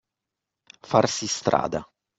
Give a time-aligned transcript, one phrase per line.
[0.93, 1.85] Farsi strada.